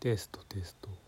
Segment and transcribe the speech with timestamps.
[0.00, 1.07] テストテスト。